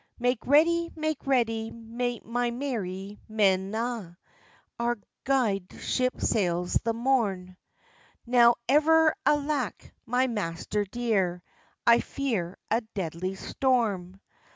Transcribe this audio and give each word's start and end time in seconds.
"Make 0.17 0.47
ready, 0.47 0.91
make 0.95 1.27
ready, 1.27 1.69
my 1.69 2.49
merry 2.49 3.19
men 3.29 3.75
a'! 3.75 4.17
Our 4.79 4.97
gude 5.25 5.71
ship 5.79 6.19
sails 6.19 6.73
the 6.83 6.91
morn." 6.95 7.55
"Now 8.25 8.55
ever 8.67 9.13
alake, 9.27 9.91
my 10.07 10.25
master 10.25 10.85
dear, 10.85 11.43
I 11.85 11.99
fear 11.99 12.57
a 12.71 12.81
deadly 12.95 13.35
storm! 13.35 14.19